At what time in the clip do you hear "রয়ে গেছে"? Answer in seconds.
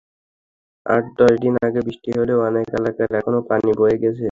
3.71-4.19